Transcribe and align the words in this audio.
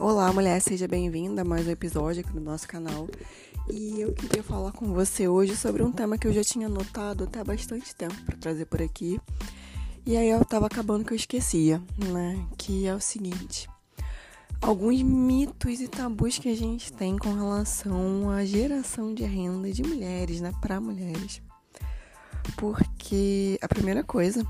Olá, 0.00 0.32
mulher, 0.32 0.58
seja 0.62 0.88
bem-vinda 0.88 1.42
a 1.42 1.44
mais 1.44 1.66
um 1.68 1.70
episódio 1.70 2.22
aqui 2.22 2.32
do 2.32 2.40
nosso 2.40 2.66
canal. 2.66 3.06
E 3.68 4.00
eu 4.00 4.14
queria 4.14 4.42
falar 4.42 4.72
com 4.72 4.94
você 4.94 5.28
hoje 5.28 5.54
sobre 5.54 5.82
um 5.82 5.92
tema 5.92 6.16
que 6.16 6.26
eu 6.26 6.32
já 6.32 6.42
tinha 6.42 6.70
notado 6.70 7.24
até 7.24 7.40
há 7.40 7.44
bastante 7.44 7.94
tempo 7.94 8.14
para 8.24 8.34
trazer 8.38 8.64
por 8.64 8.80
aqui. 8.80 9.20
E 10.06 10.16
aí 10.16 10.30
eu 10.30 10.42
tava 10.42 10.68
acabando 10.68 11.04
que 11.04 11.12
eu 11.12 11.16
esquecia, 11.16 11.82
né? 11.98 12.42
Que 12.56 12.86
é 12.86 12.94
o 12.94 12.98
seguinte: 12.98 13.68
alguns 14.62 15.02
mitos 15.02 15.82
e 15.82 15.86
tabus 15.86 16.38
que 16.38 16.48
a 16.48 16.56
gente 16.56 16.90
tem 16.94 17.18
com 17.18 17.34
relação 17.34 18.30
à 18.30 18.42
geração 18.42 19.12
de 19.12 19.24
renda 19.24 19.70
de 19.70 19.82
mulheres, 19.82 20.40
né, 20.40 20.50
para 20.62 20.80
mulheres. 20.80 21.42
Porque 22.56 23.58
a 23.60 23.68
primeira 23.68 24.02
coisa 24.02 24.46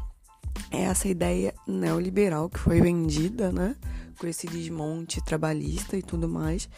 é 0.71 0.83
essa 0.83 1.09
ideia 1.09 1.53
neoliberal 1.67 2.49
que 2.49 2.61
foi 2.61 2.81
vendida, 2.81 3.51
né? 3.51 3.75
Com 4.21 4.27
esse 4.27 4.47
desmonte 4.47 5.25
trabalhista 5.25 5.97
e 5.97 6.03
tudo 6.03 6.29
mais, 6.29 6.69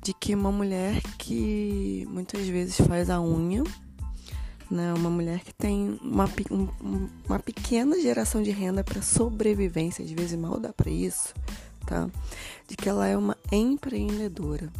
de 0.00 0.14
que 0.14 0.36
uma 0.36 0.52
mulher 0.52 1.02
que 1.18 2.06
muitas 2.08 2.46
vezes 2.46 2.76
faz 2.86 3.10
a 3.10 3.20
unha, 3.20 3.64
né? 4.70 4.94
Uma 4.94 5.10
mulher 5.10 5.40
que 5.40 5.52
tem 5.52 5.98
uma, 6.00 6.30
um, 6.48 7.08
uma 7.26 7.40
pequena 7.40 8.00
geração 8.00 8.40
de 8.40 8.52
renda 8.52 8.84
para 8.84 9.02
sobrevivência, 9.02 10.04
às 10.04 10.12
vezes 10.12 10.38
mal 10.38 10.60
dá 10.60 10.72
para 10.72 10.88
isso, 10.88 11.34
tá? 11.84 12.08
De 12.68 12.76
que 12.76 12.88
ela 12.88 13.04
é 13.04 13.16
uma 13.16 13.36
empreendedora. 13.50 14.70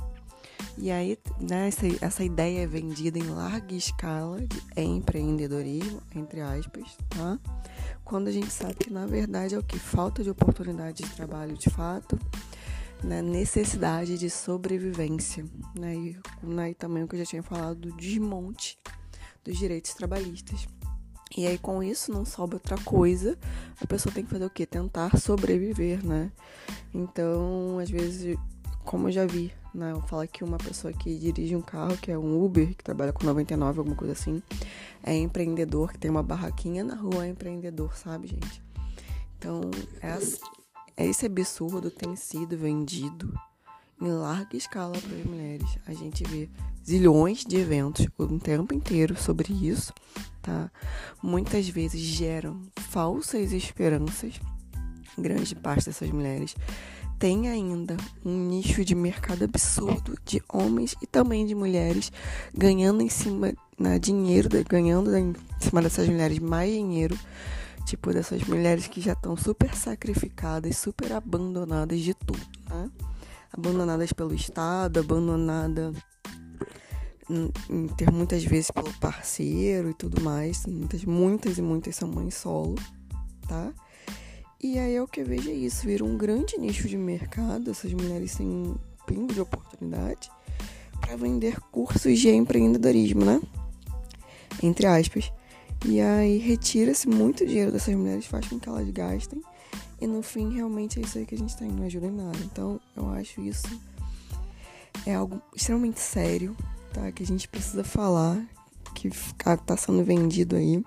E 0.78 0.90
aí, 0.90 1.18
né, 1.40 1.68
essa, 1.68 1.86
essa 2.04 2.22
ideia 2.24 2.64
é 2.64 2.66
vendida 2.66 3.18
em 3.18 3.28
larga 3.30 3.74
escala 3.74 4.40
de 4.40 4.62
empreendedorismo, 4.76 6.02
entre 6.14 6.40
aspas, 6.40 6.96
tá? 7.08 7.38
Quando 8.04 8.28
a 8.28 8.32
gente 8.32 8.50
sabe 8.50 8.74
que 8.74 8.92
na 8.92 9.06
verdade 9.06 9.54
é 9.54 9.58
o 9.58 9.62
que? 9.62 9.78
Falta 9.78 10.22
de 10.22 10.28
oportunidade 10.28 11.02
de 11.02 11.10
trabalho 11.10 11.56
de 11.56 11.70
fato, 11.70 12.18
né? 13.02 13.22
necessidade 13.22 14.18
de 14.18 14.28
sobrevivência, 14.28 15.46
né? 15.74 15.94
E, 15.94 16.16
né? 16.42 16.74
também 16.74 17.02
o 17.02 17.08
que 17.08 17.16
eu 17.16 17.20
já 17.20 17.26
tinha 17.26 17.42
falado 17.42 17.76
do 17.76 17.92
desmonte 17.96 18.78
dos 19.42 19.56
direitos 19.56 19.94
trabalhistas. 19.94 20.68
E 21.36 21.46
aí 21.46 21.58
com 21.58 21.82
isso 21.82 22.12
não 22.12 22.24
sobra 22.24 22.56
outra 22.56 22.76
coisa, 22.84 23.36
a 23.80 23.86
pessoa 23.86 24.14
tem 24.14 24.24
que 24.24 24.30
fazer 24.30 24.44
o 24.44 24.50
quê? 24.50 24.66
Tentar 24.66 25.16
sobreviver, 25.18 26.04
né? 26.04 26.30
Então, 26.94 27.78
às 27.78 27.90
vezes 27.90 28.38
como 28.84 29.08
eu 29.08 29.12
já 29.12 29.26
vi, 29.26 29.52
né? 29.76 29.92
Eu 29.92 30.00
falo 30.02 30.26
que 30.26 30.42
uma 30.42 30.58
pessoa 30.58 30.92
que 30.92 31.16
dirige 31.18 31.54
um 31.54 31.60
carro, 31.60 31.96
que 31.96 32.10
é 32.10 32.18
um 32.18 32.42
Uber, 32.42 32.74
que 32.74 32.82
trabalha 32.82 33.12
com 33.12 33.24
99, 33.24 33.78
alguma 33.78 33.96
coisa 33.96 34.12
assim, 34.14 34.42
é 35.02 35.14
empreendedor, 35.14 35.92
que 35.92 35.98
tem 35.98 36.10
uma 36.10 36.22
barraquinha 36.22 36.82
na 36.82 36.94
rua, 36.94 37.26
é 37.26 37.28
empreendedor, 37.28 37.94
sabe, 37.96 38.28
gente? 38.28 38.62
Então, 39.38 39.60
é, 40.02 40.18
é 40.96 41.06
esse 41.06 41.26
absurdo 41.26 41.90
tem 41.90 42.16
sido 42.16 42.56
vendido 42.56 43.32
em 44.00 44.08
larga 44.08 44.56
escala 44.56 44.98
para 44.98 45.16
as 45.16 45.24
mulheres. 45.24 45.78
A 45.86 45.92
gente 45.92 46.24
vê 46.24 46.48
zilhões 46.84 47.44
de 47.44 47.56
eventos 47.56 48.06
o 48.18 48.38
tempo 48.38 48.74
inteiro 48.74 49.16
sobre 49.16 49.52
isso, 49.52 49.92
tá? 50.42 50.70
Muitas 51.22 51.68
vezes 51.68 52.00
geram 52.00 52.62
falsas 52.76 53.52
esperanças 53.52 54.40
grande 55.18 55.54
parte 55.54 55.86
dessas 55.86 56.10
mulheres 56.10 56.54
tem 57.18 57.48
ainda 57.48 57.96
um 58.24 58.48
nicho 58.48 58.84
de 58.84 58.94
mercado 58.94 59.44
absurdo 59.44 60.18
de 60.24 60.42
homens 60.48 60.94
e 61.00 61.06
também 61.06 61.46
de 61.46 61.54
mulheres 61.54 62.12
ganhando 62.54 63.02
em 63.02 63.08
cima 63.08 63.54
né, 63.78 63.98
dinheiro, 63.98 64.48
ganhando 64.68 65.16
em 65.16 65.34
cima 65.58 65.80
dessas 65.80 66.08
mulheres 66.08 66.38
mais 66.38 66.70
dinheiro, 66.70 67.18
tipo 67.84 68.12
dessas 68.12 68.42
mulheres 68.44 68.86
que 68.86 69.00
já 69.00 69.12
estão 69.12 69.36
super 69.36 69.74
sacrificadas, 69.74 70.76
super 70.76 71.12
abandonadas 71.12 72.00
de 72.00 72.14
tudo, 72.14 72.40
né? 72.68 72.90
Abandonadas 73.52 74.12
pelo 74.12 74.34
Estado, 74.34 75.00
abandonadas 75.00 75.96
ter 77.96 78.10
muitas 78.10 78.44
vezes 78.44 78.70
pelo 78.70 78.92
parceiro 78.94 79.90
e 79.90 79.94
tudo 79.94 80.20
mais. 80.20 80.66
Muitas, 80.66 81.04
muitas 81.04 81.58
e 81.58 81.62
muitas 81.62 81.96
são 81.96 82.08
mães 82.08 82.34
solo, 82.34 82.76
tá? 83.48 83.72
E 84.62 84.78
aí 84.78 84.94
é 84.94 85.02
o 85.02 85.06
que 85.06 85.20
eu 85.20 85.26
vejo 85.26 85.50
é 85.50 85.52
isso, 85.52 85.86
vira 85.86 86.04
um 86.04 86.16
grande 86.16 86.58
nicho 86.58 86.88
de 86.88 86.96
mercado, 86.96 87.70
essas 87.70 87.92
mulheres 87.92 88.34
têm 88.34 88.46
um 88.46 88.74
pingo 89.06 89.32
de 89.32 89.40
oportunidade 89.40 90.30
para 91.00 91.16
vender 91.16 91.60
cursos 91.70 92.18
de 92.18 92.30
empreendedorismo, 92.30 93.24
né? 93.24 93.40
Entre 94.62 94.86
aspas. 94.86 95.30
E 95.84 96.00
aí 96.00 96.38
retira-se 96.38 97.06
muito 97.06 97.46
dinheiro 97.46 97.70
dessas 97.70 97.94
mulheres, 97.94 98.26
faz 98.26 98.48
com 98.48 98.58
que 98.58 98.68
elas 98.68 98.88
gastem. 98.90 99.42
E 100.00 100.06
no 100.06 100.22
fim, 100.22 100.54
realmente 100.54 100.98
é 100.98 101.02
isso 101.02 101.18
aí 101.18 101.26
que 101.26 101.34
a 101.34 101.38
gente 101.38 101.56
tem, 101.56 101.70
não 101.70 101.84
ajuda 101.84 102.06
em 102.06 102.10
nada. 102.10 102.38
Então, 102.44 102.80
eu 102.96 103.08
acho 103.10 103.40
isso 103.42 103.68
é 105.04 105.14
algo 105.14 105.40
extremamente 105.54 106.00
sério, 106.00 106.56
tá? 106.92 107.10
Que 107.12 107.22
a 107.22 107.26
gente 107.26 107.48
precisa 107.48 107.84
falar, 107.84 108.42
que 108.94 109.10
tá 109.64 109.76
sendo 109.76 110.02
vendido 110.04 110.56
aí. 110.56 110.82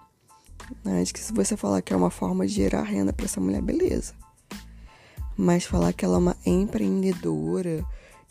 Né? 0.84 1.04
De 1.04 1.14
que 1.14 1.20
se 1.20 1.34
você 1.34 1.58
falar 1.58 1.82
que 1.82 1.94
é 1.94 1.96
uma 1.96 2.10
forma 2.10 2.46
de 2.46 2.54
gerar 2.54 2.84
renda 2.84 3.14
para 3.14 3.26
essa 3.26 3.40
mulher, 3.40 3.62
beleza. 3.62 4.14
Mas 5.38 5.66
falar 5.66 5.94
que 5.94 6.04
ela 6.04 6.16
é 6.16 6.20
uma 6.20 6.38
empreendedora 6.46 7.86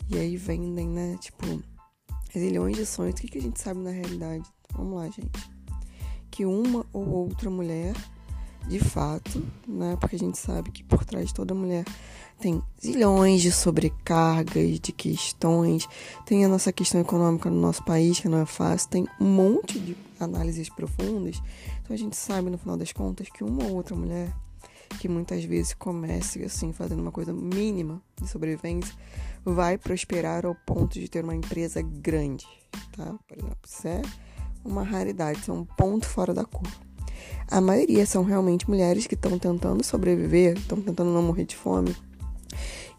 e 0.09 0.17
aí 0.17 0.37
vendem, 0.37 0.87
né? 0.87 1.17
Tipo, 1.19 1.61
zilhões 2.37 2.75
de 2.75 2.85
sonhos. 2.85 3.15
O 3.15 3.17
que, 3.17 3.27
que 3.27 3.37
a 3.37 3.41
gente 3.41 3.59
sabe 3.59 3.79
na 3.79 3.91
realidade? 3.91 4.43
Vamos 4.73 4.95
lá, 4.97 5.09
gente. 5.09 5.49
Que 6.29 6.45
uma 6.45 6.85
ou 6.93 7.07
outra 7.09 7.49
mulher, 7.49 7.93
de 8.67 8.79
fato, 8.79 9.43
né? 9.67 9.97
Porque 9.99 10.15
a 10.15 10.19
gente 10.19 10.37
sabe 10.37 10.71
que 10.71 10.83
por 10.83 11.03
trás 11.05 11.27
de 11.27 11.33
toda 11.33 11.53
mulher 11.53 11.85
tem 12.39 12.61
zilhões 12.81 13.41
de 13.41 13.51
sobrecargas, 13.51 14.79
de 14.79 14.91
questões, 14.91 15.87
tem 16.25 16.45
a 16.45 16.47
nossa 16.47 16.71
questão 16.71 17.01
econômica 17.01 17.49
no 17.49 17.59
nosso 17.59 17.83
país, 17.83 18.19
que 18.19 18.29
não 18.29 18.39
é 18.39 18.45
fácil, 18.45 18.89
tem 18.89 19.07
um 19.19 19.25
monte 19.25 19.77
de 19.79 19.97
análises 20.19 20.69
profundas. 20.69 21.41
Então 21.81 21.93
a 21.93 21.97
gente 21.97 22.15
sabe, 22.15 22.49
no 22.49 22.57
final 22.57 22.77
das 22.77 22.91
contas, 22.93 23.27
que 23.29 23.43
uma 23.43 23.65
ou 23.65 23.75
outra 23.75 23.95
mulher 23.95 24.33
que 24.99 25.07
muitas 25.07 25.43
vezes 25.43 25.73
comece 25.73 26.43
assim, 26.43 26.73
fazendo 26.73 27.01
uma 27.01 27.11
coisa 27.11 27.31
mínima 27.31 28.01
de 28.19 28.27
sobrevivência, 28.27 28.93
vai 29.45 29.77
prosperar 29.77 30.45
ao 30.45 30.55
ponto 30.55 30.99
de 30.99 31.07
ter 31.07 31.23
uma 31.23 31.35
empresa 31.35 31.81
grande, 31.81 32.45
tá? 32.95 33.15
Por 33.27 33.37
exemplo, 33.37 33.57
isso 33.65 33.87
é 33.87 34.01
uma 34.63 34.83
raridade, 34.83 35.39
isso 35.39 35.51
é 35.51 35.53
um 35.53 35.65
ponto 35.65 36.05
fora 36.05 36.33
da 36.33 36.43
curva. 36.43 36.88
A 37.47 37.59
maioria 37.59 38.05
são 38.05 38.23
realmente 38.23 38.69
mulheres 38.69 39.07
que 39.07 39.15
estão 39.15 39.37
tentando 39.39 39.83
sobreviver, 39.83 40.57
estão 40.57 40.81
tentando 40.81 41.11
não 41.11 41.23
morrer 41.23 41.45
de 41.45 41.55
fome, 41.55 41.95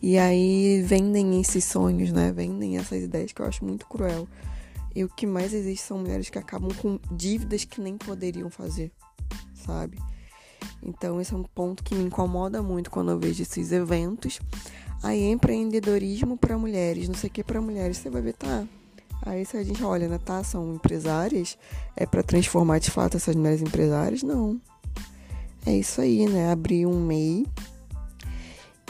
e 0.03 0.17
aí 0.17 0.83
vendem 0.83 1.41
esses 1.41 1.65
sonhos, 1.65 2.11
né? 2.11 2.33
Vendem 2.33 2.79
essas 2.79 3.03
ideias 3.03 3.33
que 3.33 3.43
eu 3.43 3.47
acho 3.47 3.65
muito 3.65 3.87
cruel. 3.87 4.27
E 4.95 5.05
o 5.05 5.09
que 5.09 5.27
mais 5.27 5.53
existe 5.53 5.87
são 5.87 5.99
mulheres 5.99 6.31
que 6.31 6.39
acabam 6.39 6.71
com 6.75 6.99
dívidas 7.13 7.65
que 7.65 7.81
nem 7.81 7.97
poderiam 7.97 8.51
fazer, 8.51 8.91
sabe? 9.55 9.99
Então 10.83 11.21
esse 11.21 11.35
é 11.35 11.37
um 11.37 11.43
ponto 11.43 11.85
que 11.85 11.95
me 11.95 12.05
incomoda 12.05 12.63
muito 12.63 12.91
quando 12.91 13.11
eu 13.11 13.19
vejo 13.19 13.43
esses 13.43 13.73
eventos. 13.73 14.41
Aí 15.03 15.31
empreendedorismo 15.31 16.37
para 16.37 16.59
mulheres, 16.59 17.07
não 17.09 17.15
sei 17.15 17.29
o 17.29 17.33
que 17.33 17.45
para 17.45 17.61
mulheres, 17.61 17.99
você 17.99 18.11
vai 18.11 18.23
ver, 18.23 18.35
tá? 18.35 18.67
Aí 19.23 19.45
se 19.45 19.57
a 19.57 19.63
gente 19.63 19.83
olha, 19.85 20.09
né, 20.09 20.19
tá, 20.19 20.43
são 20.43 20.75
empresárias, 20.75 21.59
é 21.97 22.07
para 22.07 22.23
transformar 22.23 22.79
de 22.79 22.91
fato 22.91 23.17
essas 23.17 23.35
mulheres 23.37 23.61
empresárias? 23.61 24.23
Não. 24.23 24.61
É 25.67 25.77
isso 25.77 26.01
aí, 26.01 26.27
né? 26.27 26.51
Abrir 26.51 26.87
um 26.87 26.99
MEI 27.05 27.47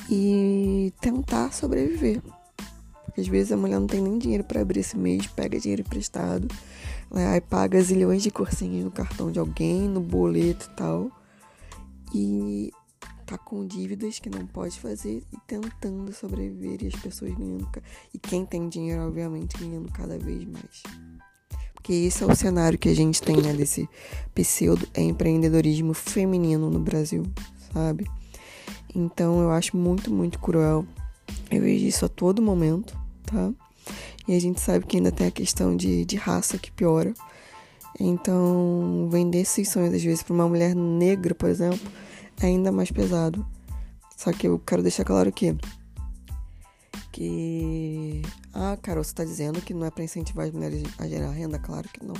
e 0.08 0.92
tentar 1.00 1.52
sobreviver. 1.52 2.22
Porque 3.04 3.20
às 3.20 3.28
vezes 3.28 3.52
a 3.52 3.56
mulher 3.56 3.80
não 3.80 3.88
tem 3.88 4.00
nem 4.00 4.18
dinheiro 4.18 4.44
para 4.44 4.60
abrir 4.60 4.80
esse 4.80 4.96
mês, 4.96 5.26
pega 5.26 5.58
dinheiro 5.58 5.82
emprestado, 5.82 6.46
né? 7.10 7.26
aí 7.26 7.40
paga 7.40 7.80
zilhões 7.82 8.22
de 8.22 8.30
cursinhos 8.30 8.84
no 8.84 8.90
cartão 8.90 9.32
de 9.32 9.38
alguém, 9.40 9.88
no 9.88 10.00
boleto 10.00 10.70
e 10.70 10.76
tal. 10.76 11.10
E 12.14 12.72
tá 13.30 13.38
com 13.38 13.64
dívidas 13.64 14.18
que 14.18 14.28
não 14.28 14.44
pode 14.44 14.80
fazer 14.80 15.22
e 15.32 15.36
tentando 15.46 16.12
sobreviver 16.12 16.82
e 16.82 16.88
as 16.88 16.96
pessoas 16.96 17.32
ganhando. 17.32 17.68
E 18.12 18.18
quem 18.18 18.44
tem 18.44 18.68
dinheiro, 18.68 19.06
obviamente, 19.06 19.56
ganhando 19.56 19.88
cada 19.92 20.18
vez 20.18 20.44
mais. 20.44 20.82
Porque 21.72 21.92
esse 21.92 22.24
é 22.24 22.26
o 22.26 22.34
cenário 22.34 22.76
que 22.76 22.88
a 22.88 22.94
gente 22.94 23.22
tem, 23.22 23.36
né, 23.36 23.52
desse 23.52 23.88
pseudo 24.34 24.86
empreendedorismo 24.96 25.94
feminino 25.94 26.68
no 26.68 26.80
Brasil, 26.80 27.24
sabe? 27.72 28.04
Então 28.92 29.40
eu 29.40 29.52
acho 29.52 29.76
muito, 29.76 30.12
muito 30.12 30.40
cruel. 30.40 30.84
Eu 31.52 31.62
vejo 31.62 31.84
isso 31.84 32.04
a 32.04 32.08
todo 32.08 32.42
momento, 32.42 32.98
tá? 33.24 33.52
E 34.26 34.34
a 34.34 34.40
gente 34.40 34.60
sabe 34.60 34.86
que 34.86 34.96
ainda 34.96 35.12
tem 35.12 35.28
a 35.28 35.30
questão 35.30 35.76
de, 35.76 36.04
de 36.04 36.16
raça 36.16 36.58
que 36.58 36.72
piora. 36.72 37.14
Então, 37.98 39.08
vender 39.10 39.42
esses 39.42 39.68
sonhos, 39.68 39.94
às 39.94 40.02
vezes, 40.02 40.22
para 40.22 40.34
uma 40.34 40.48
mulher 40.48 40.74
negra, 40.74 41.34
por 41.34 41.48
exemplo, 41.48 41.90
é 42.42 42.46
ainda 42.46 42.72
mais 42.72 42.90
pesado. 42.90 43.46
Só 44.16 44.32
que 44.32 44.46
eu 44.46 44.58
quero 44.58 44.82
deixar 44.82 45.04
claro 45.04 45.32
que. 45.32 45.56
Que. 47.12 48.22
Ah, 48.52 48.78
Carol, 48.80 49.02
você 49.02 49.14
tá 49.14 49.24
dizendo 49.24 49.60
que 49.60 49.74
não 49.74 49.86
é 49.86 49.90
para 49.90 50.04
incentivar 50.04 50.46
as 50.46 50.52
mulheres 50.52 50.82
a 50.98 51.08
gerar 51.08 51.30
renda? 51.30 51.58
Claro 51.58 51.88
que 51.88 52.04
não. 52.04 52.14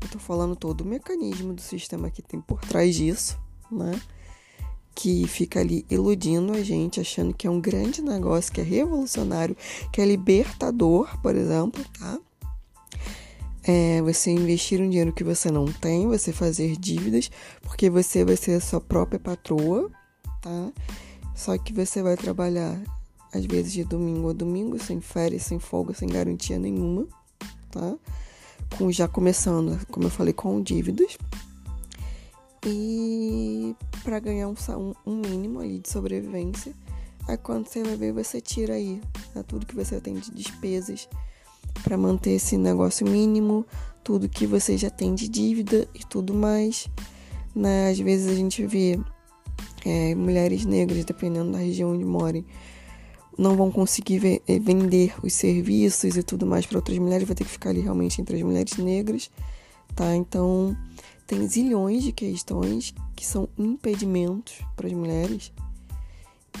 Eu 0.00 0.08
tô 0.10 0.18
falando 0.18 0.54
todo 0.54 0.82
o 0.82 0.86
mecanismo 0.86 1.54
do 1.54 1.62
sistema 1.62 2.10
que 2.10 2.22
tem 2.22 2.40
por 2.40 2.60
trás 2.60 2.94
disso, 2.94 3.38
né? 3.70 4.00
que 4.96 5.28
fica 5.28 5.60
ali 5.60 5.84
iludindo 5.90 6.54
a 6.54 6.62
gente, 6.62 6.98
achando 6.98 7.34
que 7.34 7.46
é 7.46 7.50
um 7.50 7.60
grande 7.60 8.00
negócio, 8.00 8.50
que 8.50 8.62
é 8.62 8.64
revolucionário, 8.64 9.54
que 9.92 10.00
é 10.00 10.06
libertador, 10.06 11.20
por 11.20 11.36
exemplo, 11.36 11.84
tá? 11.98 12.18
É 13.68 14.00
você 14.00 14.30
investir 14.30 14.80
um 14.80 14.88
dinheiro 14.88 15.12
que 15.12 15.24
você 15.24 15.50
não 15.50 15.66
tem, 15.66 16.06
você 16.06 16.32
fazer 16.32 16.76
dívidas, 16.76 17.30
porque 17.62 17.90
você 17.90 18.24
vai 18.24 18.36
ser 18.36 18.52
a 18.52 18.60
sua 18.60 18.80
própria 18.80 19.18
patroa, 19.18 19.90
tá? 20.40 20.72
Só 21.34 21.58
que 21.58 21.72
você 21.72 22.00
vai 22.00 22.16
trabalhar 22.16 22.80
às 23.34 23.44
vezes 23.44 23.72
de 23.72 23.84
domingo 23.84 24.30
a 24.30 24.32
domingo, 24.32 24.78
sem 24.78 25.00
férias, 25.00 25.42
sem 25.42 25.58
folga, 25.58 25.92
sem 25.94 26.08
garantia 26.08 26.58
nenhuma, 26.58 27.06
tá? 27.70 27.96
Com 28.78 28.90
já 28.90 29.08
começando, 29.08 29.84
como 29.88 30.06
eu 30.06 30.10
falei, 30.10 30.32
com 30.32 30.62
dívidas. 30.62 31.18
E 32.64 33.76
para 34.02 34.18
ganhar 34.18 34.48
um, 34.48 34.54
um 35.04 35.16
mínimo 35.16 35.60
ali 35.60 35.78
de 35.78 35.88
sobrevivência, 35.88 36.72
aí 37.28 37.36
quando 37.36 37.66
você 37.66 37.82
vai 37.82 37.96
ver, 37.96 38.12
você 38.12 38.40
tira 38.40 38.74
aí 38.74 39.00
né, 39.34 39.44
tudo 39.46 39.66
que 39.66 39.74
você 39.74 40.00
tem 40.00 40.14
de 40.14 40.30
despesas 40.30 41.08
para 41.82 41.96
manter 41.96 42.32
esse 42.32 42.56
negócio 42.56 43.06
mínimo, 43.06 43.66
tudo 44.02 44.28
que 44.28 44.46
você 44.46 44.76
já 44.76 44.90
tem 44.90 45.14
de 45.14 45.28
dívida 45.28 45.88
e 45.94 46.00
tudo 46.04 46.32
mais. 46.34 46.88
Né? 47.54 47.90
Às 47.90 47.98
vezes 47.98 48.28
a 48.30 48.34
gente 48.34 48.66
vê 48.66 48.98
é, 49.84 50.14
mulheres 50.14 50.64
negras, 50.64 51.04
dependendo 51.04 51.52
da 51.52 51.58
região 51.58 51.92
onde 51.92 52.04
morem, 52.04 52.44
não 53.38 53.54
vão 53.54 53.70
conseguir 53.70 54.42
eh, 54.46 54.58
vender 54.58 55.14
os 55.22 55.34
serviços 55.34 56.16
e 56.16 56.22
tudo 56.22 56.46
mais 56.46 56.64
para 56.64 56.78
outras 56.78 56.98
mulheres, 56.98 57.26
vai 57.26 57.36
ter 57.36 57.44
que 57.44 57.50
ficar 57.50 57.70
ali 57.70 57.80
realmente 57.80 58.20
entre 58.20 58.36
as 58.36 58.42
mulheres 58.42 58.76
negras, 58.78 59.30
tá? 59.94 60.16
Então, 60.16 60.76
tem 61.26 61.46
zilhões 61.46 62.02
de 62.02 62.12
questões 62.12 62.94
que 63.14 63.26
são 63.26 63.48
impedimentos 63.58 64.60
para 64.74 64.86
as 64.86 64.92
mulheres 64.92 65.52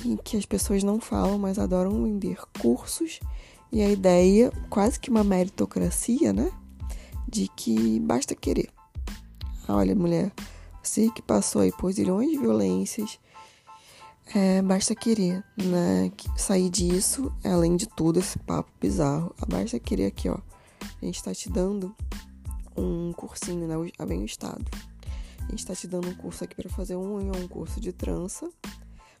e 0.04 0.16
que 0.22 0.36
as 0.36 0.44
pessoas 0.44 0.82
não 0.82 1.00
falam, 1.00 1.38
mas 1.38 1.58
adoram 1.58 2.02
vender 2.02 2.38
cursos 2.60 3.20
e 3.76 3.82
a 3.82 3.90
ideia, 3.90 4.50
quase 4.70 4.98
que 4.98 5.10
uma 5.10 5.22
meritocracia, 5.22 6.32
né? 6.32 6.50
De 7.28 7.46
que 7.48 8.00
basta 8.00 8.34
querer. 8.34 8.70
Olha, 9.68 9.94
mulher, 9.94 10.32
você 10.82 11.10
que 11.10 11.20
passou 11.20 11.60
aí 11.60 11.70
por 11.72 11.92
zilhões 11.92 12.30
de 12.30 12.38
violências, 12.38 13.20
é, 14.34 14.62
basta 14.62 14.94
querer, 14.94 15.44
né? 15.58 16.10
Sair 16.38 16.70
disso, 16.70 17.30
além 17.44 17.76
de 17.76 17.86
tudo, 17.86 18.18
esse 18.18 18.38
papo 18.38 18.72
bizarro. 18.80 19.34
Basta 19.46 19.78
querer 19.78 20.06
aqui, 20.06 20.30
ó. 20.30 20.38
A 21.02 21.04
gente 21.04 21.22
tá 21.22 21.34
te 21.34 21.50
dando 21.50 21.94
um 22.74 23.12
cursinho, 23.12 23.68
né? 23.68 23.74
A 23.98 24.06
Bem 24.06 24.24
Estado. 24.24 24.64
A 25.46 25.50
gente 25.50 25.66
tá 25.66 25.74
te 25.74 25.86
dando 25.86 26.08
um 26.08 26.14
curso 26.14 26.42
aqui 26.44 26.54
para 26.54 26.70
fazer 26.70 26.96
um 26.96 27.18
um 27.18 27.46
curso 27.46 27.78
de 27.78 27.92
trança. 27.92 28.50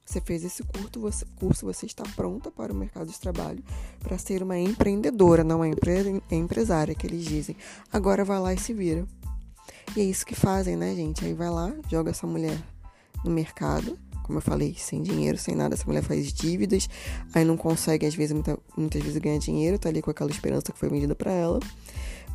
Você 0.06 0.20
fez 0.20 0.44
esse 0.44 0.62
curso 0.62 1.66
você, 1.66 1.84
está 1.84 2.04
pronta 2.14 2.50
para 2.50 2.72
o 2.72 2.76
mercado 2.76 3.10
de 3.10 3.18
trabalho 3.18 3.62
para 3.98 4.16
ser 4.16 4.42
uma 4.42 4.56
empreendedora, 4.56 5.42
não 5.42 5.56
uma 5.56 5.68
empre, 5.68 6.22
empresária, 6.30 6.94
que 6.94 7.06
eles 7.06 7.24
dizem. 7.24 7.56
Agora 7.92 8.24
vai 8.24 8.38
lá 8.38 8.54
e 8.54 8.58
se 8.58 8.72
vira. 8.72 9.04
E 9.96 10.00
é 10.00 10.04
isso 10.04 10.24
que 10.24 10.34
fazem, 10.34 10.76
né, 10.76 10.94
gente? 10.94 11.24
Aí 11.24 11.34
vai 11.34 11.50
lá, 11.50 11.74
joga 11.90 12.10
essa 12.10 12.26
mulher 12.26 12.56
no 13.24 13.30
mercado 13.30 13.98
como 14.26 14.38
eu 14.38 14.42
falei, 14.42 14.74
sem 14.76 15.02
dinheiro, 15.02 15.38
sem 15.38 15.54
nada, 15.54 15.74
essa 15.74 15.86
mulher 15.86 16.02
faz 16.02 16.32
dívidas, 16.32 16.88
aí 17.32 17.44
não 17.44 17.56
consegue, 17.56 18.04
às 18.04 18.14
vezes, 18.14 18.32
muita, 18.32 18.58
muitas 18.76 19.00
vezes 19.00 19.18
ganhar 19.18 19.38
dinheiro, 19.38 19.78
tá 19.78 19.88
ali 19.88 20.02
com 20.02 20.10
aquela 20.10 20.30
esperança 20.30 20.72
que 20.72 20.78
foi 20.78 20.88
vendida 20.88 21.14
para 21.14 21.30
ela. 21.30 21.60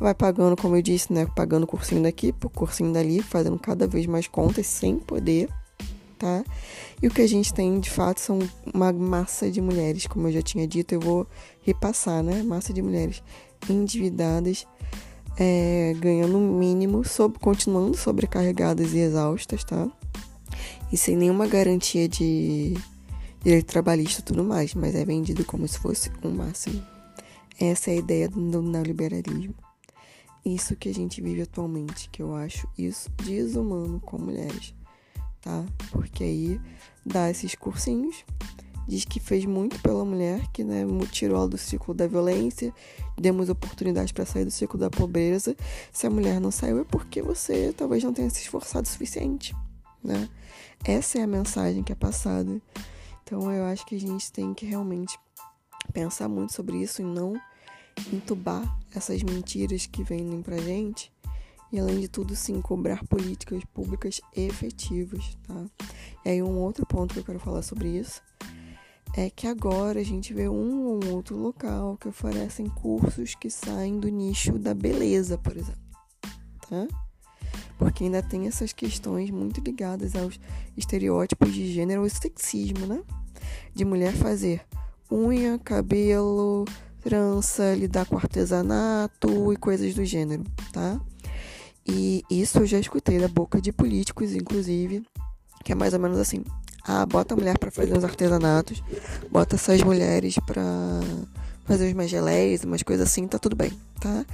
Vai 0.00 0.14
pagando, 0.14 0.56
como 0.56 0.74
eu 0.74 0.80
disse, 0.80 1.12
né? 1.12 1.26
Pagando 1.36 1.66
cursinho 1.66 2.02
daqui, 2.02 2.34
cursinho 2.54 2.92
dali, 2.92 3.22
fazendo 3.22 3.58
cada 3.58 3.86
vez 3.86 4.06
mais 4.06 4.26
contas 4.26 4.66
sem 4.66 4.98
poder, 4.98 5.50
tá? 6.22 6.44
E 7.02 7.08
o 7.08 7.10
que 7.10 7.20
a 7.20 7.26
gente 7.26 7.52
tem, 7.52 7.80
de 7.80 7.90
fato, 7.90 8.20
são 8.20 8.38
uma 8.72 8.92
massa 8.92 9.50
de 9.50 9.60
mulheres, 9.60 10.06
como 10.06 10.28
eu 10.28 10.32
já 10.32 10.42
tinha 10.42 10.66
dito, 10.66 10.94
eu 10.94 11.00
vou 11.00 11.26
repassar, 11.62 12.22
né? 12.22 12.42
Massa 12.42 12.72
de 12.72 12.80
mulheres 12.80 13.22
endividadas, 13.68 14.66
é, 15.36 15.94
ganhando 15.98 16.38
o 16.38 16.40
mínimo, 16.40 17.04
sob, 17.04 17.38
continuando 17.38 17.96
sobrecarregadas 17.96 18.94
e 18.94 18.98
exaustas, 18.98 19.64
tá? 19.64 19.90
e 20.92 20.96
sem 20.96 21.16
nenhuma 21.16 21.46
garantia 21.46 22.06
de 22.06 22.74
direito 23.42 23.66
trabalhista 23.66 24.20
e 24.20 24.24
tudo 24.24 24.44
mais, 24.44 24.74
mas 24.74 24.94
é 24.94 25.04
vendido 25.04 25.42
como 25.44 25.66
se 25.66 25.78
fosse 25.78 26.10
o 26.22 26.28
um 26.28 26.34
máximo. 26.34 26.84
Essa 27.58 27.90
é 27.90 27.94
a 27.94 27.96
ideia 27.96 28.28
do 28.28 28.60
neoliberalismo. 28.60 29.54
Isso 30.44 30.76
que 30.76 30.88
a 30.88 30.94
gente 30.94 31.22
vive 31.22 31.42
atualmente, 31.42 32.10
que 32.10 32.20
eu 32.20 32.34
acho 32.34 32.68
isso 32.76 33.10
desumano 33.24 34.00
com 34.00 34.18
mulheres, 34.18 34.74
tá? 35.42 35.64
Porque 35.90 36.24
aí 36.24 36.60
dá 37.04 37.28
esses 37.30 37.54
cursinhos, 37.54 38.24
diz 38.86 39.04
que 39.04 39.20
fez 39.20 39.44
muito 39.44 39.78
pela 39.80 40.04
mulher, 40.04 40.46
que 40.52 40.64
né, 40.64 40.84
tirou 41.10 41.36
ela 41.36 41.48
do 41.48 41.58
ciclo 41.58 41.92
da 41.92 42.06
violência, 42.06 42.72
demos 43.18 43.48
oportunidade 43.48 44.14
para 44.14 44.24
sair 44.24 44.44
do 44.44 44.50
ciclo 44.50 44.78
da 44.78 44.88
pobreza. 44.88 45.56
Se 45.92 46.06
a 46.06 46.10
mulher 46.10 46.40
não 46.40 46.50
saiu 46.50 46.80
é 46.80 46.84
porque 46.84 47.20
você 47.20 47.72
talvez 47.76 48.02
não 48.02 48.12
tenha 48.12 48.30
se 48.30 48.40
esforçado 48.40 48.86
o 48.86 48.90
suficiente, 48.90 49.54
né? 50.02 50.28
Essa 50.84 51.18
é 51.18 51.22
a 51.22 51.26
mensagem 51.26 51.82
que 51.82 51.92
é 51.92 51.96
passada. 51.96 52.60
Então 53.22 53.50
eu 53.52 53.64
acho 53.64 53.86
que 53.86 53.94
a 53.94 54.00
gente 54.00 54.32
tem 54.32 54.54
que 54.54 54.66
realmente 54.66 55.18
pensar 55.92 56.28
muito 56.28 56.52
sobre 56.52 56.78
isso 56.78 57.02
e 57.02 57.04
não 57.04 57.34
entubar 58.12 58.78
essas 58.94 59.22
mentiras 59.22 59.86
que 59.86 60.02
vendem 60.02 60.42
pra 60.42 60.56
gente. 60.58 61.11
E 61.72 61.80
além 61.80 62.00
de 62.00 62.08
tudo, 62.08 62.36
sim, 62.36 62.60
cobrar 62.60 63.02
políticas 63.06 63.64
públicas 63.72 64.20
efetivas, 64.36 65.36
tá? 65.46 65.64
E 66.24 66.30
aí 66.30 66.42
um 66.42 66.58
outro 66.58 66.84
ponto 66.84 67.14
que 67.14 67.20
eu 67.20 67.24
quero 67.24 67.40
falar 67.40 67.62
sobre 67.62 67.88
isso 67.88 68.20
é 69.16 69.30
que 69.30 69.46
agora 69.46 70.00
a 70.00 70.04
gente 70.04 70.32
vê 70.34 70.48
um 70.48 70.84
ou 70.84 71.06
outro 71.14 71.36
local 71.36 71.96
que 71.96 72.08
oferecem 72.08 72.66
cursos 72.68 73.34
que 73.34 73.50
saem 73.50 73.98
do 73.98 74.08
nicho 74.08 74.58
da 74.58 74.74
beleza, 74.74 75.36
por 75.38 75.56
exemplo, 75.56 75.80
tá? 76.68 76.86
porque 77.82 78.04
ainda 78.04 78.22
tem 78.22 78.46
essas 78.46 78.72
questões 78.72 79.28
muito 79.30 79.60
ligadas 79.60 80.14
aos 80.14 80.38
estereótipos 80.76 81.52
de 81.52 81.72
gênero 81.72 82.06
e 82.06 82.10
sexismo, 82.10 82.86
né? 82.86 83.02
De 83.74 83.84
mulher 83.84 84.12
fazer 84.12 84.64
unha, 85.10 85.58
cabelo, 85.58 86.64
trança, 87.00 87.74
lidar 87.74 88.06
com 88.06 88.16
artesanato 88.16 89.52
e 89.52 89.56
coisas 89.56 89.94
do 89.94 90.04
gênero, 90.04 90.44
tá? 90.72 91.00
E 91.86 92.24
isso 92.30 92.58
eu 92.58 92.66
já 92.66 92.78
escutei 92.78 93.18
da 93.18 93.28
boca 93.28 93.60
de 93.60 93.72
políticos, 93.72 94.32
inclusive, 94.32 95.04
que 95.64 95.72
é 95.72 95.74
mais 95.74 95.92
ou 95.94 96.00
menos 96.00 96.18
assim: 96.18 96.44
ah, 96.84 97.04
bota 97.06 97.34
a 97.34 97.36
mulher 97.36 97.58
para 97.58 97.70
fazer 97.70 97.96
os 97.96 98.04
artesanatos, 98.04 98.82
bota 99.30 99.56
essas 99.56 99.82
mulheres 99.82 100.36
para 100.46 100.62
fazer 101.64 101.92
umas 101.92 102.10
geleias, 102.10 102.64
umas 102.64 102.82
coisas 102.82 103.08
assim, 103.08 103.26
tá 103.26 103.38
tudo 103.38 103.56
bem, 103.56 103.72
tá? 104.00 104.24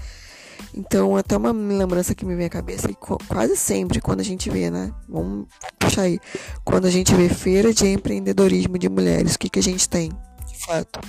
Então, 0.75 1.17
até 1.17 1.37
uma 1.37 1.53
lembrança 1.53 2.15
que 2.15 2.25
me 2.25 2.35
vem 2.35 2.47
à 2.47 2.51
cabeça, 2.51 2.89
quase 3.29 3.57
sempre 3.57 4.01
quando 4.01 4.21
a 4.21 4.25
gente 4.25 4.51
vê, 4.51 4.71
né? 4.71 4.93
Vamos 5.09 5.47
puxar 5.79 6.03
aí. 6.03 6.21
Quando 6.65 6.87
a 6.87 6.91
gente 6.91 7.15
vê 7.15 7.29
feira 7.29 7.73
de 7.73 7.87
empreendedorismo 7.87 8.79
de 8.79 8.89
mulheres, 8.89 9.35
o 9.35 9.39
que, 9.39 9.49
que 9.49 9.59
a 9.59 9.63
gente 9.63 9.89
tem? 9.89 10.11
De 10.47 10.59
fato. 10.67 11.01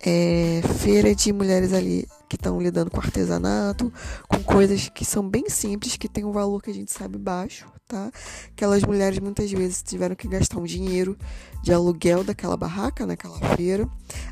É, 0.00 0.60
feira 0.78 1.14
de 1.14 1.32
mulheres 1.32 1.72
ali 1.72 2.06
que 2.28 2.36
estão 2.36 2.60
lidando 2.60 2.90
com 2.90 3.00
artesanato, 3.00 3.92
com 4.28 4.42
coisas 4.42 4.88
que 4.88 5.04
são 5.04 5.28
bem 5.28 5.48
simples, 5.48 5.96
que 5.96 6.08
tem 6.08 6.24
um 6.24 6.32
valor 6.32 6.62
que 6.62 6.70
a 6.70 6.74
gente 6.74 6.92
sabe 6.92 7.18
baixo, 7.18 7.66
tá? 7.86 8.10
Aquelas 8.52 8.82
mulheres 8.82 9.18
muitas 9.18 9.50
vezes 9.50 9.82
tiveram 9.82 10.14
que 10.14 10.28
gastar 10.28 10.58
um 10.58 10.64
dinheiro 10.64 11.16
de 11.62 11.72
aluguel 11.72 12.22
daquela 12.22 12.56
barraca 12.56 13.06
naquela 13.06 13.38
feira, 13.56 13.88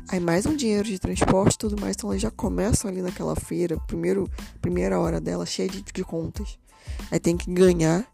aí 0.07 0.19
mais 0.19 0.45
um 0.45 0.55
dinheiro 0.55 0.87
de 0.87 0.99
transporte 0.99 1.57
tudo 1.57 1.79
mais, 1.79 1.95
então 1.95 2.09
elas 2.11 2.21
já 2.21 2.31
começam 2.31 2.89
ali 2.89 3.01
naquela 3.01 3.35
feira, 3.35 3.77
primeiro, 3.87 4.29
primeira 4.61 4.99
hora 4.99 5.19
dela 5.19 5.45
cheia 5.45 5.67
de, 5.67 5.81
de 5.81 6.03
contas. 6.03 6.57
Aí 7.11 7.19
tem 7.19 7.35
que 7.35 7.51
ganhar 7.51 8.07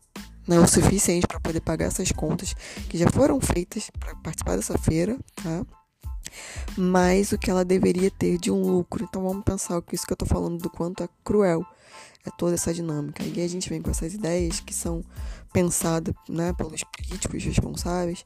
não 0.48 0.58
é 0.58 0.60
o 0.60 0.68
suficiente 0.68 1.26
para 1.26 1.40
poder 1.40 1.62
pagar 1.62 1.86
essas 1.86 2.12
contas 2.12 2.54
que 2.90 2.98
já 2.98 3.10
foram 3.10 3.40
feitas 3.40 3.90
para 3.98 4.14
participar 4.18 4.58
dessa 4.58 4.78
feira, 4.78 5.18
tá? 5.36 5.66
Mais 6.78 7.32
o 7.32 7.38
que 7.38 7.50
ela 7.50 7.66
deveria 7.66 8.12
ter 8.12 8.38
de 8.38 8.52
um 8.52 8.62
lucro. 8.62 9.04
Então 9.04 9.24
vamos 9.24 9.44
pensar 9.44 9.82
que 9.82 9.96
isso 9.96 10.06
que 10.06 10.14
eu 10.14 10.16
estou 10.16 10.28
falando 10.28 10.58
do 10.58 10.70
quanto 10.70 11.04
é 11.04 11.10
cruel 11.24 11.66
é 12.26 12.30
toda 12.38 12.54
essa 12.54 12.74
dinâmica. 12.74 13.24
E 13.24 13.42
a 13.42 13.48
gente 13.48 13.70
vem 13.70 13.82
com 13.82 13.92
essas 13.92 14.14
ideias 14.14 14.60
que 14.60 14.74
são 14.74 15.04
pensadas 15.52 16.14
né, 16.28 16.54
pelos 16.54 16.84
políticos 16.84 17.44
responsáveis, 17.44 18.26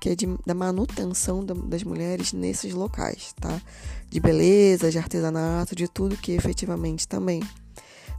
que 0.00 0.10
é 0.10 0.14
de, 0.14 0.26
da 0.46 0.54
manutenção 0.54 1.44
da, 1.44 1.54
das 1.54 1.82
mulheres 1.82 2.32
nesses 2.32 2.72
locais, 2.72 3.34
tá? 3.40 3.60
De 4.08 4.20
beleza, 4.20 4.90
de 4.90 4.98
artesanato, 4.98 5.74
de 5.74 5.88
tudo 5.88 6.16
que 6.16 6.32
efetivamente 6.32 7.06
também 7.06 7.42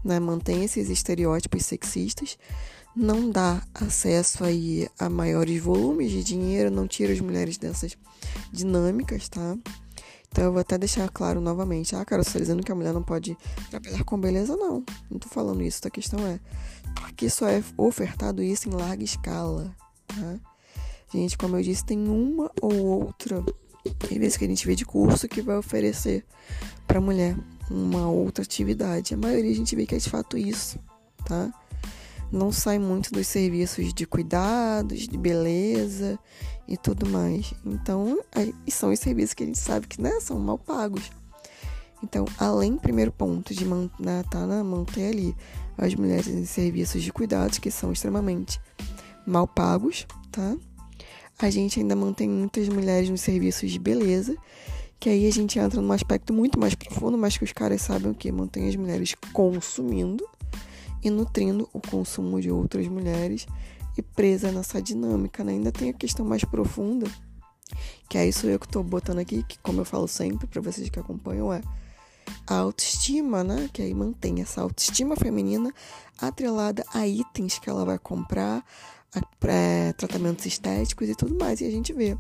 né, 0.04 0.20
mantém 0.20 0.64
esses 0.64 0.90
estereótipos 0.90 1.66
sexistas, 1.66 2.38
não 2.96 3.30
dá 3.30 3.62
acesso 3.74 4.44
aí 4.44 4.88
a 5.00 5.10
maiores 5.10 5.62
volumes 5.62 6.12
de 6.12 6.24
dinheiro, 6.24 6.70
não 6.70 6.88
tira 6.88 7.14
as 7.14 7.20
mulheres 7.20 7.58
dessas 7.58 7.98
dinâmicas, 8.52 9.30
tá? 9.30 9.58
Então 10.30 10.46
eu 10.46 10.52
vou 10.52 10.62
até 10.62 10.78
deixar 10.78 11.10
claro 11.10 11.42
novamente. 11.42 11.96
Ah, 11.96 12.06
cara, 12.06 12.24
você 12.24 12.34
tá 12.34 12.40
dizendo 12.40 12.64
que 12.64 12.72
a 12.72 12.76
mulher 12.76 12.94
não 12.94 13.04
pode 13.04 13.38
trabalhar 13.70 14.04
com 14.06 14.18
beleza? 14.18 14.56
Não, 14.56 14.84
não 15.10 15.20
tô 15.20 15.28
falando 15.28 15.62
isso. 15.62 15.86
A 15.86 15.90
questão 15.92 16.26
é 16.26 16.40
porque 16.96 17.30
só 17.30 17.48
é 17.48 17.62
ofertado 17.78 18.42
isso 18.42 18.70
em 18.70 18.72
larga 18.72 19.04
escala, 19.04 19.76
tá? 20.08 20.40
Gente, 21.14 21.38
como 21.38 21.58
eu 21.58 21.62
disse, 21.62 21.84
tem 21.84 22.08
uma 22.08 22.50
ou 22.62 23.04
outra 23.04 23.44
revista 24.10 24.40
que 24.40 24.46
a 24.46 24.48
gente 24.48 24.66
vê 24.66 24.76
de 24.76 24.86
curso 24.86 25.28
que 25.28 25.42
vai 25.42 25.58
oferecer 25.58 26.26
para 26.88 27.02
mulher 27.02 27.36
uma 27.70 28.10
outra 28.10 28.44
atividade. 28.44 29.14
A 29.14 29.18
maioria 29.18 29.52
a 29.52 29.56
gente 29.56 29.76
vê 29.76 29.86
que 29.86 29.96
é 29.96 29.98
de 29.98 30.10
fato 30.10 30.38
isso, 30.38 30.80
tá? 31.26 31.52
Não 32.32 32.52
sai 32.52 32.80
muito 32.80 33.12
dos 33.12 33.28
serviços 33.28 33.94
de 33.94 34.06
cuidados, 34.06 35.08
de 35.08 35.18
beleza 35.18 36.18
e 36.68 36.78
tudo 36.78 37.06
mais. 37.10 37.54
Então, 37.66 38.20
são 38.70 38.92
os 38.92 39.00
serviços 39.00 39.34
que 39.34 39.44
a 39.44 39.46
gente 39.46 39.60
sabe 39.60 39.88
que 39.88 40.02
né, 40.02 40.20
são 40.22 40.40
mal 40.40 40.58
pagos. 40.58 41.12
Então, 42.04 42.26
além, 42.38 42.78
primeiro 42.78 43.12
ponto, 43.12 43.54
de 43.54 43.66
man, 43.66 43.90
né, 44.00 44.24
tá, 44.30 44.48
né, 44.48 44.64
manter 44.64 45.10
ali 45.10 45.36
as 45.78 45.94
mulheres 45.94 46.28
em 46.28 46.46
serviços 46.46 47.04
de 47.04 47.12
cuidados, 47.12 47.60
que 47.60 47.70
são 47.70 47.92
extremamente 47.92 48.60
mal 49.26 49.48
pagos, 49.48 50.08
tá? 50.32 50.56
A 51.38 51.50
gente 51.50 51.80
ainda 51.80 51.96
mantém 51.96 52.30
muitas 52.30 52.68
mulheres 52.70 53.10
nos 53.10 53.22
serviços 53.22 53.72
de 53.72 53.80
beleza, 53.80 54.36
que 55.00 55.10
aí 55.10 55.28
a 55.28 55.32
gente 55.32 55.60
entra 55.60 55.82
num 55.82 55.92
aspecto 55.92 56.34
muito 56.34 56.60
mais 56.60 56.76
profundo, 56.76 57.18
mas 57.18 57.38
que 57.38 57.44
os 57.44 57.52
caras 57.52 57.82
sabem 57.82 58.12
o 58.12 58.16
que? 58.16 58.32
Mantém 58.32 58.68
as 58.68 58.76
mulheres 58.76 59.16
consumindo 59.34 60.28
e 61.04 61.10
nutrindo 61.10 61.70
o 61.74 61.80
consumo 61.80 62.40
de 62.42 62.52
outras 62.52 62.88
mulheres 62.88 63.48
e 63.98 64.02
presa 64.02 64.52
nessa 64.52 64.82
dinâmica, 64.82 65.44
né? 65.44 65.54
Ainda 65.54 65.72
tem 65.72 65.90
a 65.90 65.94
questão 65.94 66.26
mais 66.26 66.44
profunda, 66.44 67.10
que 68.10 68.18
é 68.18 68.28
isso 68.28 68.48
eu 68.48 68.60
que 68.60 68.68
tô 68.68 68.84
botando 68.84 69.20
aqui, 69.20 69.44
que 69.44 69.58
como 69.60 69.82
eu 69.82 69.86
falo 69.86 70.08
sempre 70.08 70.48
para 70.48 70.62
vocês 70.62 70.90
que 70.90 71.00
acompanham, 71.00 71.52
é 71.52 71.62
a 72.48 72.56
autoestima, 72.56 73.44
né? 73.44 73.70
Que 73.74 73.82
aí 73.82 73.94
mantém 73.94 74.42
essa 74.42 74.62
autoestima 74.62 75.16
feminina 75.16 75.74
atrelada 76.20 76.84
a 76.94 77.08
itens 77.08 77.60
que 77.60 77.70
ela 77.70 77.84
vai 77.84 77.98
comprar, 77.98 78.64
a 79.14 79.94
tratamentos 79.94 80.46
estéticos 80.46 81.10
e 81.10 81.16
tudo 81.16 81.38
mais. 81.38 81.62
E 81.62 81.66
a 81.66 81.72
gente 81.72 81.92
vê, 81.94 82.18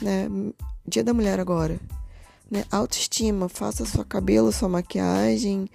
né? 0.00 0.28
Dia 0.86 1.04
da 1.04 1.14
Mulher 1.14 1.40
agora, 1.40 1.78
né? 2.50 2.64
Autoestima, 2.70 3.48
faça 3.48 3.86
seu 3.86 4.04
cabelo, 4.04 4.52
sua 4.52 4.68
maquiagem, 4.68 5.68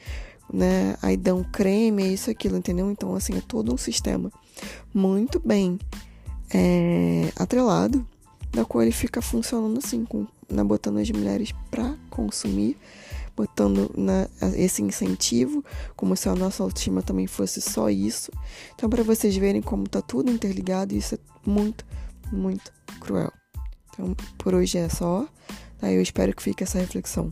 né? 0.52 0.96
Aí 1.02 1.16
dá 1.18 1.34
um 1.34 1.44
creme, 1.44 2.04
é 2.04 2.08
isso, 2.08 2.30
aquilo, 2.30 2.58
entendeu? 2.58 2.90
Então, 2.92 3.16
assim, 3.16 3.38
é 3.38 3.42
todo 3.42 3.74
um 3.74 3.78
sistema 3.78 4.32
muito 4.94 5.40
bem 5.40 5.80
é, 6.54 7.32
atrelado, 7.36 8.06
da 8.52 8.66
qual 8.66 8.82
ele 8.82 8.92
fica 8.92 9.22
funcionando 9.22 9.78
assim, 9.78 10.06
com, 10.06 10.26
né, 10.50 10.64
botando 10.64 10.98
as 10.98 11.10
mulheres 11.12 11.54
para 11.70 11.96
consumir 12.10 12.78
botando 13.40 13.90
na, 13.96 14.28
esse 14.58 14.82
incentivo, 14.82 15.64
como 15.96 16.14
se 16.18 16.28
a 16.28 16.36
nossa 16.36 16.62
autoestima 16.62 17.02
também 17.02 17.26
fosse 17.26 17.62
só 17.62 17.90
isso. 17.90 18.30
Então, 18.76 18.90
para 18.90 19.02
vocês 19.02 19.34
verem 19.38 19.62
como 19.62 19.88
tá 19.88 20.02
tudo 20.02 20.30
interligado, 20.30 20.94
isso 20.94 21.16
é 21.16 21.20
muito, 21.46 21.86
muito 22.34 22.70
cruel. 23.00 23.32
Então, 23.94 24.14
por 24.38 24.54
hoje 24.54 24.78
é 24.78 24.90
só. 24.90 25.26
Tá? 25.78 25.90
Eu 25.90 26.02
espero 26.02 26.36
que 26.36 26.44
fique 26.44 26.64
essa 26.64 26.80
reflexão. 26.80 27.32